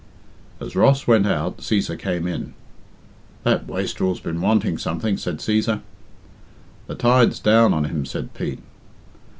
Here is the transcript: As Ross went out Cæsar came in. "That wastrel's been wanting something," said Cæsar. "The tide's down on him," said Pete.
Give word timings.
As 0.59 0.75
Ross 0.75 1.05
went 1.05 1.27
out 1.27 1.59
Cæsar 1.59 1.95
came 1.95 2.25
in. 2.27 2.55
"That 3.43 3.67
wastrel's 3.67 4.19
been 4.19 4.41
wanting 4.41 4.79
something," 4.79 5.15
said 5.15 5.37
Cæsar. 5.37 5.81
"The 6.87 6.95
tide's 6.95 7.37
down 7.39 7.71
on 7.71 7.83
him," 7.85 8.07
said 8.07 8.33
Pete. 8.33 8.63